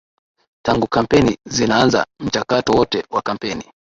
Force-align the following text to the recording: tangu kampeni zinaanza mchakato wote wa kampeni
tangu 0.65 0.87
kampeni 0.87 1.37
zinaanza 1.45 2.05
mchakato 2.19 2.73
wote 2.73 3.05
wa 3.09 3.21
kampeni 3.21 3.63